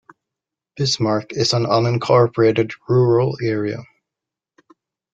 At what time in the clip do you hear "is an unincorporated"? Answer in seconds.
1.31-2.71